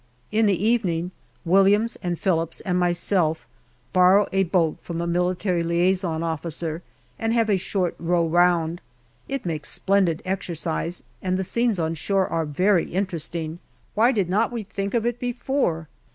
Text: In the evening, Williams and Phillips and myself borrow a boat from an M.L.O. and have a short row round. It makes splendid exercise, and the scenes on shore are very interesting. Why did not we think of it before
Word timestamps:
In 0.31 0.47
the 0.47 0.65
evening, 0.67 1.11
Williams 1.45 1.95
and 2.01 2.17
Phillips 2.17 2.59
and 2.61 2.79
myself 2.79 3.45
borrow 3.93 4.27
a 4.31 4.45
boat 4.45 4.77
from 4.81 4.99
an 4.99 5.11
M.L.O. 5.15 6.81
and 7.19 7.33
have 7.33 7.49
a 7.51 7.57
short 7.57 7.95
row 7.99 8.25
round. 8.27 8.81
It 9.27 9.45
makes 9.45 9.69
splendid 9.69 10.23
exercise, 10.25 11.03
and 11.21 11.37
the 11.37 11.43
scenes 11.43 11.77
on 11.77 11.93
shore 11.93 12.25
are 12.27 12.47
very 12.47 12.85
interesting. 12.85 13.59
Why 13.93 14.11
did 14.11 14.27
not 14.27 14.51
we 14.51 14.63
think 14.63 14.95
of 14.95 15.05
it 15.05 15.19
before 15.19 15.87